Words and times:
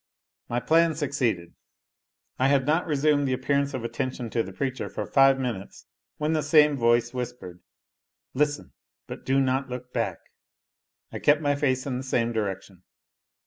My 0.49 0.59
plan 0.59 0.95
succeeded. 0.95 1.53
I 2.39 2.47
had 2.47 2.65
not 2.65 2.87
resumed 2.87 3.27
the 3.27 3.33
appearance 3.33 3.75
of 3.75 3.83
attention 3.83 4.31
to 4.31 4.41
the 4.41 4.51
preacher 4.51 4.89
for 4.89 5.05
five 5.05 5.37
minutes, 5.39 5.85
when 6.17 6.33
the 6.33 6.41
same 6.41 6.75
voice 6.75 7.13
whispered, 7.13 7.59
"Listen, 8.33 8.73
but 9.05 9.25
do 9.25 9.39
not 9.39 9.69
look 9.69 9.93
back." 9.93 10.17
I 11.11 11.19
kept 11.19 11.41
my 11.41 11.55
face 11.55 11.85
in 11.85 11.97
the 11.97 12.03
same 12.03 12.31
direction. 12.33 12.81